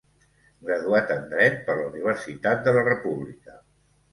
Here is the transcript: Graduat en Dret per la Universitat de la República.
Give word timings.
Graduat 0.69 1.13
en 1.17 1.21
Dret 1.35 1.61
per 1.67 1.75
la 1.81 1.85
Universitat 1.91 2.67
de 2.69 2.77
la 2.79 2.87
República. 2.91 3.63